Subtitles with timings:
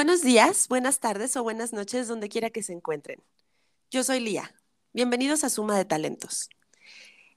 [0.00, 3.22] Buenos días, buenas tardes o buenas noches, donde quiera que se encuentren.
[3.90, 4.54] Yo soy Lía.
[4.94, 6.48] Bienvenidos a Suma de Talentos.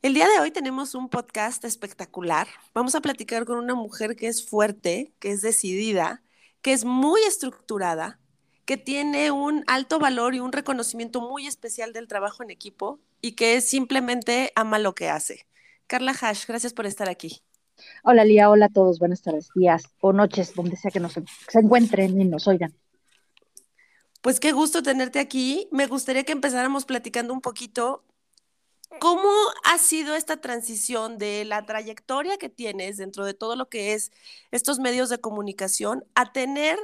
[0.02, 2.48] El día de hoy tenemos un podcast espectacular.
[2.74, 6.24] Vamos a platicar con una mujer que es fuerte, que es decidida,
[6.62, 8.22] que es muy estructurada,
[8.64, 13.34] que tiene un alto valor y un reconocimiento muy especial del trabajo en equipo y
[13.34, 15.46] que simplemente ama lo que hace.
[15.86, 17.44] Carla Hash, gracias por estar aquí.
[18.04, 21.60] Hola Lía, hola a todos, buenas tardes, días o noches, donde sea que nos se
[21.60, 22.74] encuentren y nos oigan.
[24.22, 25.68] Pues qué gusto tenerte aquí.
[25.72, 28.06] Me gustaría que empezáramos platicando un poquito
[29.00, 29.30] cómo
[29.66, 34.12] ha sido esta transición de la trayectoria que tienes dentro de todo lo que es
[34.52, 36.78] estos medios de comunicación a tener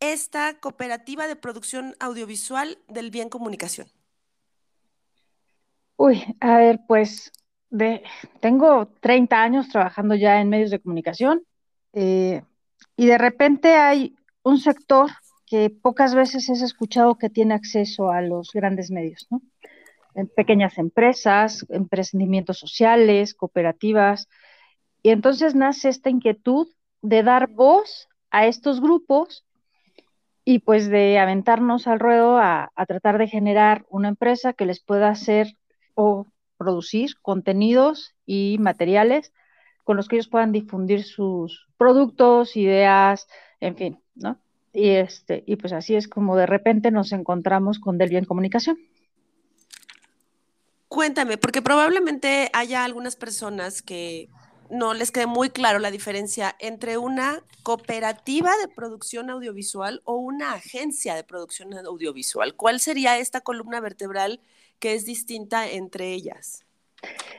[0.00, 3.88] esta cooperativa de producción audiovisual del bien comunicación.
[5.96, 7.32] Uy, a ver, pues
[8.40, 11.42] tengo 30 años trabajando ya en medios de comunicación
[11.92, 12.42] eh,
[12.96, 15.10] y de repente hay un sector
[15.46, 19.42] que pocas veces es escuchado que tiene acceso a los grandes medios, ¿no?
[20.14, 24.28] En pequeñas empresas, emprendimientos sociales, cooperativas.
[25.02, 26.68] Y entonces nace esta inquietud
[27.02, 29.44] de dar voz a estos grupos
[30.44, 34.80] y pues de aventarnos al ruedo a, a tratar de generar una empresa que les
[34.80, 35.48] pueda hacer
[35.94, 36.26] o
[36.60, 39.32] producir contenidos y materiales
[39.82, 43.26] con los que ellos puedan difundir sus productos, ideas,
[43.60, 44.38] en fin, ¿no?
[44.74, 48.78] Y este, y pues así es como de repente nos encontramos con Del Bien Comunicación.
[50.88, 54.28] Cuéntame, porque probablemente haya algunas personas que
[54.68, 60.52] no les quede muy claro la diferencia entre una cooperativa de producción audiovisual o una
[60.52, 62.54] agencia de producción audiovisual.
[62.54, 64.40] ¿Cuál sería esta columna vertebral
[64.80, 66.64] que es distinta entre ellas?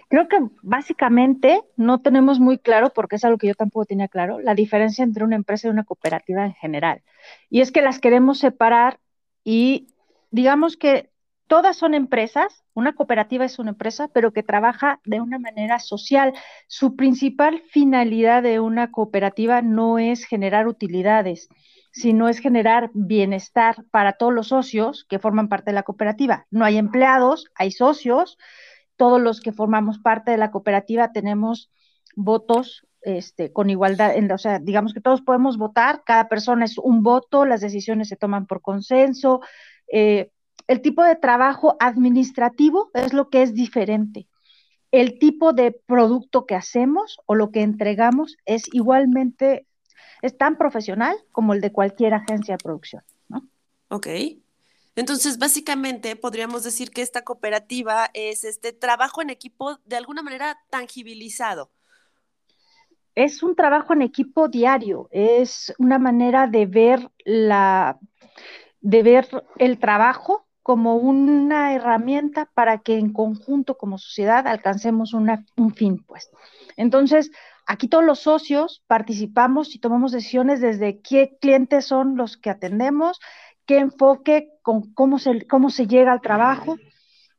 [0.10, 4.40] Creo que básicamente no tenemos muy claro, porque es algo que yo tampoco tenía claro,
[4.40, 7.04] la diferencia entre una empresa y una cooperativa en general.
[7.50, 9.00] Y es que las queremos separar
[9.44, 9.88] y
[10.32, 11.10] digamos que
[11.48, 16.34] todas son empresas, una cooperativa es una empresa, pero que trabaja de una manera social.
[16.68, 21.50] Su principal finalidad de una cooperativa no es generar utilidades,
[21.92, 26.48] sino es generar bienestar para todos los socios que forman parte de la cooperativa.
[26.50, 28.38] No hay empleados, hay socios.
[28.96, 31.70] Todos los que formamos parte de la cooperativa tenemos
[32.16, 37.02] votos este, con igualdad, o sea, digamos que todos podemos votar, cada persona es un
[37.02, 39.42] voto, las decisiones se toman por consenso.
[39.92, 40.32] Eh,
[40.68, 44.28] el tipo de trabajo administrativo es lo que es diferente.
[44.92, 49.66] El tipo de producto que hacemos o lo que entregamos es igualmente
[50.22, 53.48] es tan profesional como el de cualquier agencia de producción, ¿no?
[53.90, 54.08] Ok.
[54.96, 60.60] Entonces, básicamente podríamos decir que esta cooperativa es este trabajo en equipo de alguna manera
[60.70, 61.72] tangibilizado.
[63.16, 68.00] Es un trabajo en equipo diario, es una manera de ver la
[68.82, 75.74] de ver el trabajo como una herramienta para que en conjunto como sociedad alcancemos un
[75.76, 76.32] fin, pues.
[76.78, 77.32] Entonces,
[77.68, 83.20] Aquí todos los socios participamos y tomamos decisiones desde qué clientes son los que atendemos,
[83.66, 86.78] qué enfoque, con cómo se, cómo se llega al trabajo.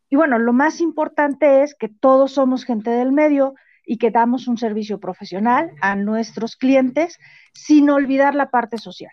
[0.08, 4.48] Y bueno, lo más importante es que todos somos gente del medio y que damos
[4.48, 7.18] un servicio profesional a nuestros clientes
[7.52, 9.12] sin olvidar la parte social.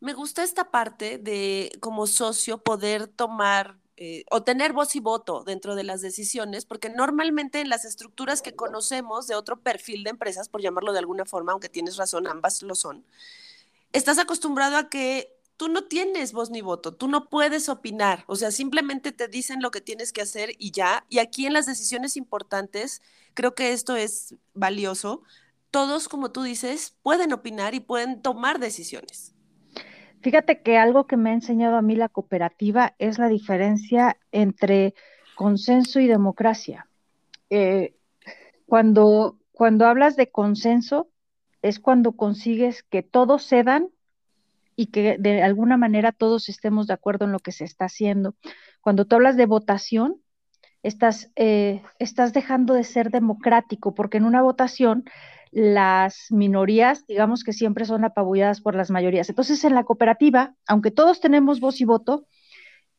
[0.00, 5.44] Me gusta esta parte de como socio poder tomar eh, o tener voz y voto
[5.44, 10.10] dentro de las decisiones, porque normalmente en las estructuras que conocemos de otro perfil de
[10.10, 13.04] empresas, por llamarlo de alguna forma, aunque tienes razón, ambas lo son,
[13.92, 18.34] estás acostumbrado a que tú no tienes voz ni voto, tú no puedes opinar, o
[18.34, 21.66] sea, simplemente te dicen lo que tienes que hacer y ya, y aquí en las
[21.66, 23.02] decisiones importantes,
[23.34, 25.22] creo que esto es valioso,
[25.70, 29.31] todos, como tú dices, pueden opinar y pueden tomar decisiones.
[30.22, 34.94] Fíjate que algo que me ha enseñado a mí la cooperativa es la diferencia entre
[35.34, 36.86] consenso y democracia.
[37.50, 37.96] Eh,
[38.66, 41.08] cuando, cuando hablas de consenso,
[41.60, 43.88] es cuando consigues que todos cedan
[44.76, 48.36] y que de alguna manera todos estemos de acuerdo en lo que se está haciendo.
[48.80, 50.22] Cuando tú hablas de votación,
[50.84, 55.04] estás, eh, estás dejando de ser democrático, porque en una votación
[55.52, 59.28] las minorías, digamos que siempre son apabulladas por las mayorías.
[59.28, 62.26] Entonces, en la cooperativa, aunque todos tenemos voz y voto,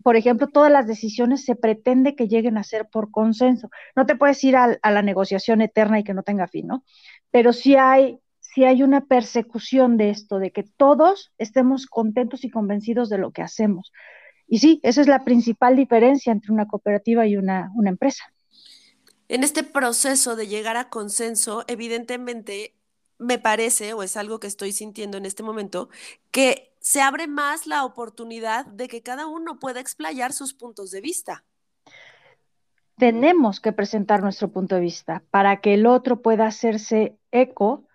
[0.03, 3.69] por ejemplo, todas las decisiones se pretende que lleguen a ser por consenso.
[3.95, 6.83] No te puedes ir a, la negociación eterna y que no tenga fin, ¿no?
[7.31, 12.51] Pero sí hay, sí hay una persecución de esto, de que todos estemos contentos y
[12.51, 13.91] convencidos de lo que hacemos.
[14.47, 18.32] Y sí, esa es la principal diferencia entre una cooperativa y una empresa
[19.33, 22.75] en este proceso de llegar a consenso, evidentemente
[23.17, 25.89] me parece, o es algo que estoy sintiendo en este momento,
[26.29, 31.01] que se abre más la oportunidad de que cada uno pueda explayar sus puntos de
[31.01, 31.43] vista.
[32.95, 37.87] Tenemos que presentar nuestro punto de vista para que el otro pueda hacerse eco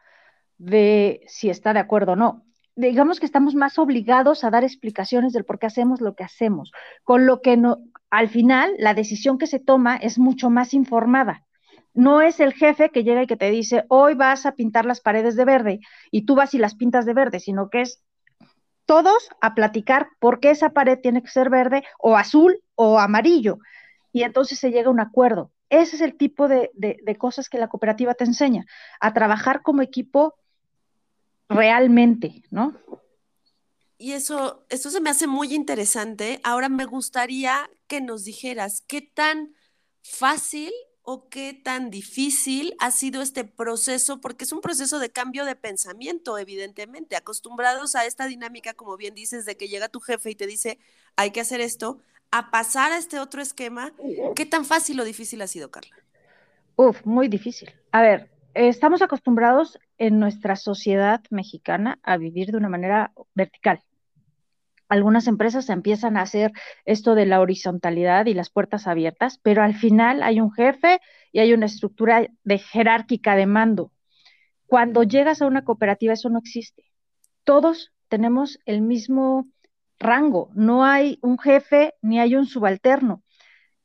[0.57, 2.45] de si está de acuerdo o no.
[2.75, 6.73] Digamos que estamos más obligados a dar explicaciones del por qué hacemos lo que hacemos,
[7.05, 7.79] con lo que no,
[8.11, 11.47] al final la decisión que se toma es mucho más informada
[11.99, 15.01] no es el jefe que llega y que te dice, hoy vas a pintar las
[15.01, 15.81] paredes de verde
[16.13, 18.05] y tú vas y las pintas de verde, sino que es
[18.87, 23.59] todos a platicar por qué esa pared tiene que ser verde o azul o amarillo.
[24.13, 25.51] Y entonces se llega a un acuerdo.
[25.71, 26.71] Ese es el tipo de,
[27.19, 28.65] cosas que la cooperativa te enseña,
[29.01, 30.37] a trabajar como equipo
[31.49, 32.75] realmente, ¿no?
[33.99, 36.41] Y eso, eso se me hace muy interesante.
[36.45, 39.55] Ahora me gustaría que nos dijeras qué tan
[40.03, 45.47] fácil o qué tan difícil ha sido este proceso, porque es un proceso de cambio
[45.47, 50.31] de pensamiento, evidentemente, acostumbrados a esta dinámica, como bien dices, de que llega tu jefe
[50.31, 50.79] y te dice,
[51.17, 51.99] hay que hacer esto,
[52.31, 53.95] a pasar a este otro esquema,
[54.37, 55.97] ¿qué tan fácil o difícil ha sido, Carla?
[56.77, 57.73] Uf, muy difícil.
[57.91, 63.83] A ver, estamos acostumbrados en nuestra sociedad mexicana a vivir de una manera vertical
[64.89, 66.53] algunas empresas empiezan a hacer
[66.85, 71.01] esto de la horizontalidad y las puertas abiertas, pero al final hay un jefe
[71.33, 73.93] y hay una estructura de jerárquica de mando.
[74.67, 76.85] Cuando llegas a una cooperativa eso no existe.
[77.45, 79.49] Todos tenemos el mismo
[79.99, 83.23] rango, no hay un jefe ni hay un subalterno.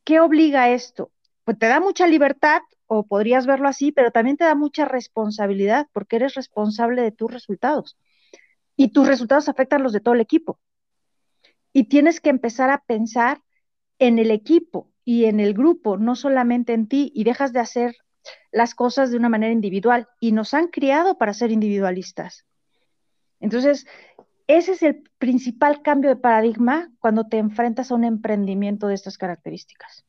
[0.03, 1.11] ¿Qué obliga a esto?
[1.43, 5.87] Pues te da mucha libertad, o podrías verlo así, pero también te da mucha responsabilidad
[5.93, 7.97] porque eres responsable de tus resultados.
[8.75, 10.59] Y tus resultados afectan los de todo el equipo
[11.73, 13.41] y tienes que empezar a pensar
[13.99, 17.95] en el equipo y en el grupo, no solamente en ti, y dejas de hacer
[18.51, 20.07] las cosas de una manera individual.
[20.19, 22.45] Y nos han criado para ser individualistas.
[23.39, 23.85] Entonces,
[24.47, 29.17] ese es el principal cambio de paradigma cuando te enfrentas a un emprendimiento de estas
[29.17, 30.05] características.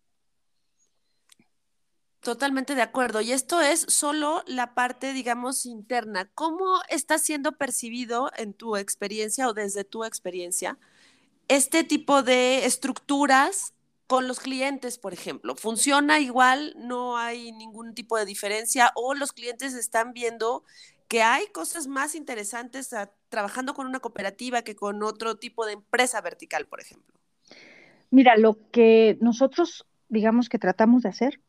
[2.20, 3.20] Totalmente de acuerdo.
[3.20, 6.30] Y esto es solo la parte, digamos, interna.
[6.34, 10.78] ¿Cómo está siendo percibido en tu experiencia o desde tu experiencia
[11.48, 13.74] este tipo de estructuras
[14.06, 15.56] con los clientes, por ejemplo?
[15.56, 16.74] ¿Funciona igual?
[16.78, 18.92] ¿No hay ningún tipo de diferencia?
[18.94, 20.64] ¿O los clientes están viendo
[21.08, 22.90] que hay cosas más interesantes
[23.28, 27.14] trabajando con una cooperativa que con otro tipo de empresa vertical, por ejemplo?
[28.10, 31.40] Mira, lo que nosotros, digamos que tratamos de hacer,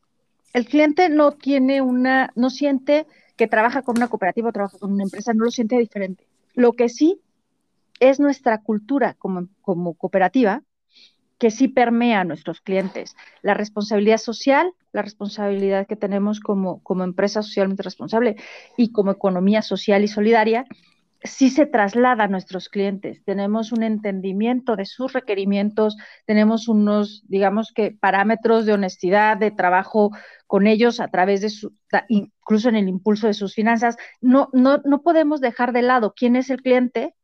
[0.52, 3.06] el cliente no tiene una, no siente
[3.36, 6.26] que trabaja con una cooperativa o trabaja con una empresa, no lo siente diferente.
[6.54, 7.20] Lo que sí
[8.00, 10.62] es nuestra cultura como, como cooperativa
[11.38, 13.14] que sí permea a nuestros clientes.
[13.42, 18.36] La responsabilidad social, la responsabilidad que tenemos como, como empresa socialmente responsable
[18.76, 20.64] y como economía social y solidaria,
[21.22, 23.22] sí se traslada a nuestros clientes.
[23.24, 30.12] Tenemos un entendimiento de sus requerimientos, tenemos unos, digamos que, parámetros de honestidad, de trabajo
[30.46, 31.74] con ellos a través de su,
[32.08, 33.96] incluso en el impulso de sus finanzas.
[34.20, 37.14] No, no, no podemos dejar de lado quién es el cliente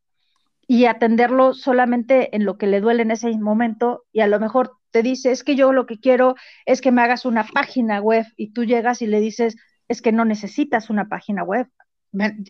[0.67, 4.79] y atenderlo solamente en lo que le duele en ese momento y a lo mejor
[4.91, 6.35] te dice, es que yo lo que quiero
[6.67, 9.56] es que me hagas una página web y tú llegas y le dices,
[9.88, 11.69] es que no necesitas una página web,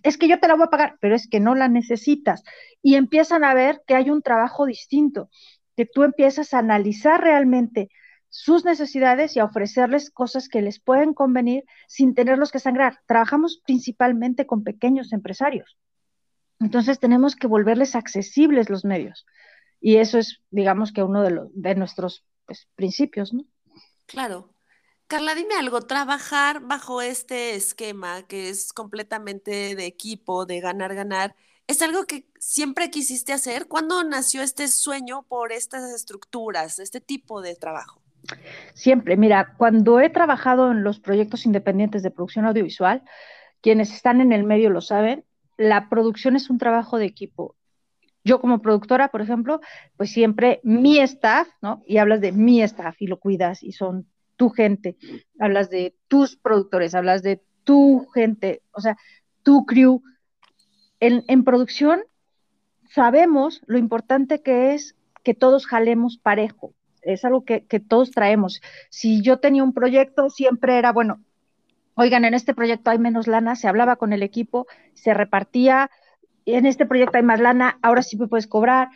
[0.02, 2.42] es que yo te la voy a pagar, pero es que no la necesitas.
[2.82, 5.30] Y empiezan a ver que hay un trabajo distinto,
[5.76, 7.88] que tú empiezas a analizar realmente
[8.28, 12.98] sus necesidades y a ofrecerles cosas que les pueden convenir sin tenerlos que sangrar.
[13.06, 15.76] Trabajamos principalmente con pequeños empresarios.
[16.62, 19.26] Entonces tenemos que volverles accesibles los medios.
[19.81, 23.45] Y eso es, digamos que uno de, los, de nuestros pues, principios, ¿no?
[24.07, 24.54] Claro.
[25.09, 31.35] Carla, dime algo, trabajar bajo este esquema que es completamente de equipo, de ganar, ganar,
[31.66, 33.66] ¿es algo que siempre quisiste hacer?
[33.66, 38.00] ¿Cuándo nació este sueño por estas estructuras, este tipo de trabajo?
[38.75, 43.02] Siempre, mira, cuando he trabajado en los proyectos independientes de producción audiovisual,
[43.61, 45.25] quienes están en el medio lo saben,
[45.62, 47.57] la producción es un trabajo de equipo.
[48.25, 49.61] Yo como productora, por ejemplo,
[49.97, 51.83] pues siempre mi staff, ¿no?
[51.87, 54.97] Y hablas de mi staff y lo cuidas y son tu gente,
[55.38, 58.97] hablas de tus productores, hablas de tu gente, o sea,
[59.42, 60.02] tu crew.
[61.00, 62.02] En, producción
[62.88, 68.61] sabemos lo importante que es que todos jalemos parejo, es algo que, todos traemos.
[68.90, 71.21] Si yo tenía un proyecto, siempre era, bueno,
[71.94, 75.90] oigan, en este proyecto hay menos lana, se hablaba con el equipo, se repartía,
[76.46, 78.88] en este proyecto hay más lana, ahora sí me puedes cobrar.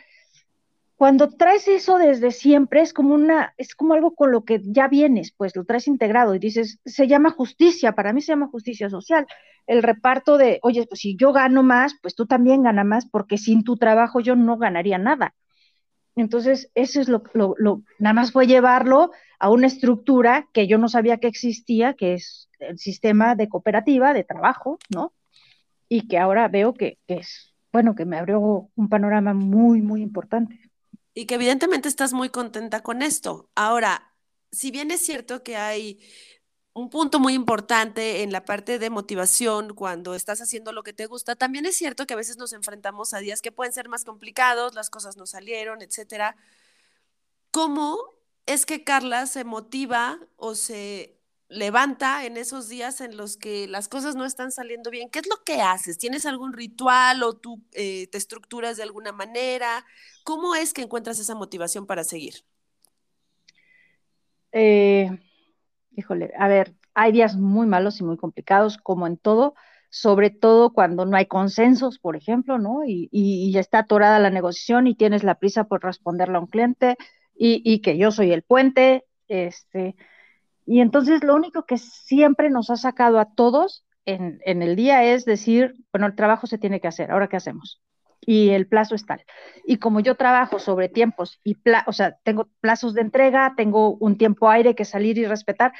[0.95, 4.87] cuando traes eso desde siempre es como una, es como algo con lo que ya
[4.87, 8.89] vienes, pues lo traes integrado y dices, se llama justicia, para mí se llama justicia
[8.89, 9.27] social.
[9.67, 13.37] El reparto de, oye, pues si yo gano más, pues tú también ganas más, porque
[13.37, 15.35] sin tu trabajo yo no ganaría nada.
[16.15, 20.77] Entonces, eso es lo, lo, lo, nada más fue llevarlo a una estructura que yo
[20.77, 25.13] no sabía que existía, que es el sistema de cooperativa, de trabajo, ¿no?
[25.89, 30.67] Y que ahora veo que, es, bueno, que me abrió un panorama muy, muy importante
[31.17, 33.49] y que evidentemente estás muy contenta con esto.
[33.55, 34.13] Ahora,
[34.51, 35.99] si bien es cierto que hay
[36.73, 41.07] un punto muy importante en la parte de motivación cuando estás haciendo lo que te
[41.07, 44.05] gusta, también es cierto que a veces nos enfrentamos a días que pueden ser más
[44.05, 46.35] complicados, las cosas no salieron, etcétera.
[47.49, 48.16] ¿Cómo
[48.47, 51.17] es que Carla se motiva o se
[51.49, 55.09] levanta en esos días en los que las cosas no están saliendo bien?
[55.09, 55.97] ¿Qué es lo que haces?
[55.97, 59.85] ¿Tienes algún ritual o tú eh, te estructuras de alguna manera?
[60.23, 62.35] ¿Cómo es que encuentras esa motivación para seguir?
[64.51, 65.09] Eh,
[65.91, 69.55] híjole, a ver, hay días muy malos y muy complicados, como en todo,
[69.89, 72.83] sobre todo cuando no hay consensos, por ejemplo, ¿no?
[72.85, 76.97] Y, y, está atorada la negociación y tienes la prisa por responderle a un cliente
[77.37, 79.95] y, que yo soy el puente, este,
[80.65, 85.03] y entonces lo único que siempre nos ha sacado a todos en, en, el día
[85.03, 87.81] es decir, bueno, el trabajo se tiene que hacer, ahora qué hacemos.
[88.21, 89.23] Y el plazo es tal.
[89.65, 94.17] Y como yo trabajo sobre tiempos y, o sea, tengo plazos de entrega, tengo un
[94.17, 95.73] tiempo aire que salir y respetar,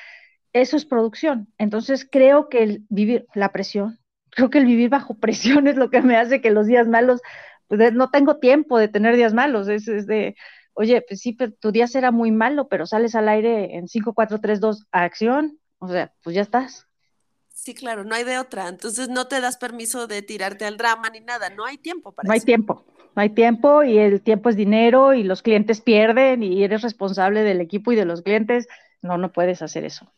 [0.53, 1.47] eso es producción.
[1.57, 3.99] Entonces creo que el vivir la presión,
[4.29, 7.21] creo que el vivir bajo presión es lo que me hace que los días malos,
[7.67, 10.35] pues, no tengo tiempo de tener días malos, es de,
[10.77, 14.39] oye, pues sí, tu día será muy malo, pero sales al aire en 5, 4,
[14.39, 16.87] 3, 2, acción, o sea, pues ya estás.
[17.49, 18.67] Sí, claro, no hay de otra.
[18.69, 22.27] Entonces no te das permiso de tirarte al drama ni nada, no hay tiempo para
[22.27, 22.37] no eso.
[22.37, 26.43] No hay tiempo, no hay tiempo y el tiempo es dinero y los clientes pierden
[26.43, 28.67] y eres responsable del equipo y de los clientes.
[29.01, 30.13] No, no puedes hacer eso.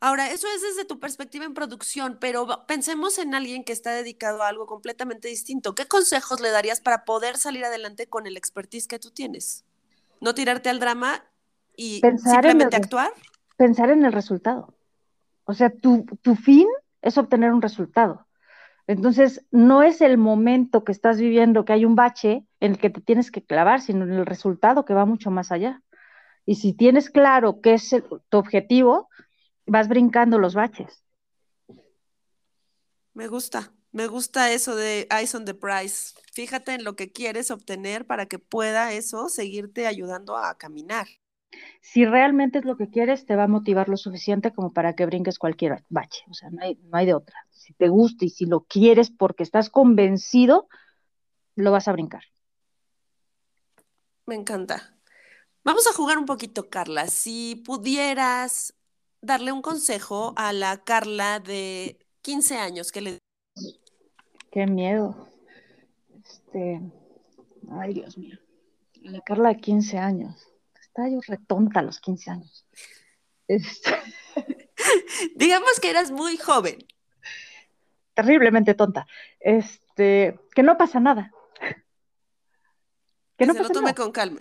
[0.00, 4.42] Ahora, eso es desde tu perspectiva en producción, pero pensemos en alguien que está dedicado
[4.42, 5.74] a algo completamente distinto.
[5.74, 9.64] ¿Qué consejos le darías para poder salir adelante con el expertise que tú tienes?
[10.20, 11.24] No tirarte al drama
[11.76, 13.12] y pensar simplemente actuar.
[13.56, 14.74] Pensar en el resultado.
[15.44, 16.66] O sea, tu, tu fin
[17.02, 18.26] es obtener un resultado.
[18.86, 22.90] Entonces, no es el momento que estás viviendo que hay un bache en el que
[22.90, 25.82] te tienes que clavar, sino en el resultado que va mucho más allá.
[26.44, 27.90] Y si tienes claro qué es
[28.28, 29.08] tu objetivo,
[29.66, 31.02] vas brincando los baches.
[33.14, 36.14] Me gusta, me gusta eso de eyes on the prize.
[36.32, 41.06] Fíjate en lo que quieres obtener para que pueda eso seguirte ayudando a caminar.
[41.80, 45.06] Si realmente es lo que quieres, te va a motivar lo suficiente como para que
[45.06, 46.24] brinques cualquier bache.
[46.28, 47.46] O sea, no hay, no hay de otra.
[47.50, 50.68] Si te gusta y si lo quieres porque estás convencido,
[51.54, 52.24] lo vas a brincar.
[54.26, 54.98] Me encanta.
[55.64, 57.06] Vamos a jugar un poquito, Carla.
[57.06, 58.74] Si pudieras
[59.20, 63.18] darle un consejo a la Carla de 15 años que le...
[64.50, 65.28] Qué miedo.
[66.24, 66.80] Este,
[67.70, 68.38] ay Dios mío.
[69.02, 70.46] La Carla de 15 años.
[70.80, 72.66] Estaba yo retonta a los 15 años.
[73.48, 73.90] Este...
[75.36, 76.78] Digamos que eras muy joven.
[78.14, 79.06] Terriblemente tonta.
[79.40, 81.32] Este, que no pasa nada.
[83.36, 84.40] Que, no se lo tome con calma.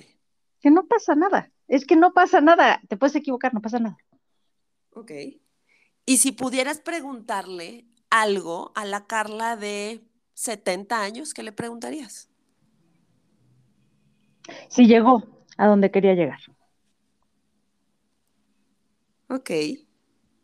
[0.61, 1.51] Que no pasa nada.
[1.67, 2.81] Es que no pasa nada.
[2.87, 3.97] Te puedes equivocar, no pasa nada.
[4.95, 5.11] Ok.
[6.05, 10.01] Y si pudieras preguntarle algo a la Carla de
[10.33, 12.29] 70 años, ¿qué le preguntarías?
[14.69, 15.23] Si llegó
[15.57, 16.39] a donde quería llegar.
[19.27, 19.49] Ok,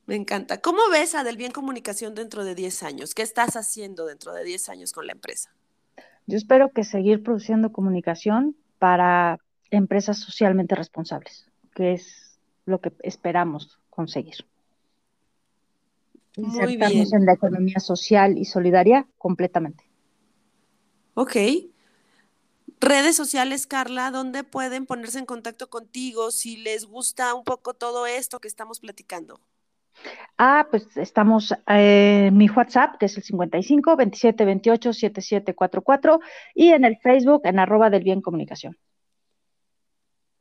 [0.08, 0.60] me encanta.
[0.60, 3.13] ¿Cómo ves a Del Bien Comunicación dentro de 10 años?
[3.13, 5.53] ¿Qué estás haciendo dentro de 10 años con la empresa?
[6.25, 9.38] Yo espero que seguir produciendo comunicación para
[9.70, 14.38] empresas socialmente responsables, que es lo que esperamos conseguir.
[16.38, 17.07] Muy bien.
[17.13, 19.83] en la economía social y solidaria completamente.
[21.13, 21.36] Ok.
[22.79, 28.07] Redes sociales, Carla, ¿dónde pueden ponerse en contacto contigo si les gusta un poco todo
[28.07, 29.39] esto que estamos platicando?
[30.38, 36.19] Ah, pues estamos eh, en mi WhatsApp, que es el 55 27 28 7744,
[36.55, 38.75] y en el Facebook, en arroba del bien comunicación.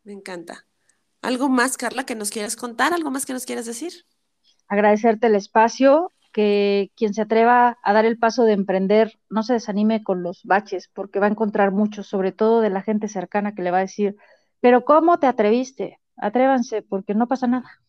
[0.04, 0.64] Me encanta.
[1.22, 2.92] ¿Algo más, Carla, que nos quieras contar?
[2.92, 3.92] ¿Algo más que nos quieras decir?
[4.68, 9.54] Agradecerte el espacio, que quien se atreva a dar el paso de emprender no se
[9.54, 13.54] desanime con los baches, porque va a encontrar muchos, sobre todo de la gente cercana
[13.54, 14.16] que le va a decir,
[14.60, 16.00] pero ¿cómo te atreviste?
[16.16, 17.80] Atrévanse, porque no pasa nada.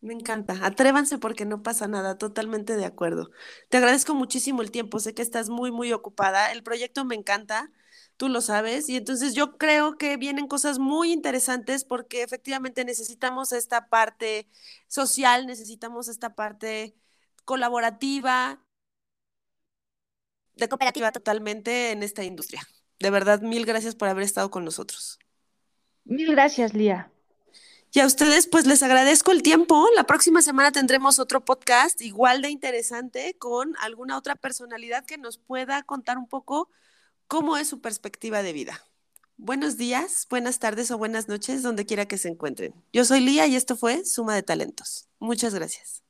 [0.00, 0.56] Me encanta.
[0.62, 2.18] Atrévanse porque no pasa nada.
[2.18, 3.30] Totalmente de acuerdo.
[3.68, 4.98] Te agradezco muchísimo el tiempo.
[4.98, 6.50] Sé que estás muy, muy ocupada.
[6.50, 7.70] El proyecto me encanta
[8.16, 13.52] tú lo sabes, y entonces yo creo que vienen cosas muy interesantes porque efectivamente necesitamos
[13.52, 14.48] esta parte
[14.88, 16.94] social, necesitamos esta parte
[17.44, 18.62] colaborativa,
[20.54, 22.62] de cooperativa totalmente en esta industria.
[22.98, 25.18] De verdad, mil gracias por haber estado con nosotros.
[26.04, 27.10] Mil gracias, Lía.
[27.94, 29.86] Y a ustedes, pues les agradezco el tiempo.
[29.94, 35.36] La próxima semana tendremos otro podcast igual de interesante con alguna otra personalidad que nos
[35.36, 36.70] pueda contar un poco
[37.32, 38.84] cómo es su perspectiva de vida.
[39.38, 42.74] Buenos días, buenas tardes o buenas noches, donde quiera que se encuentren.
[42.92, 45.08] Yo soy Lía y esto fue Suma de Talentos.
[45.18, 46.02] Muchas gracias.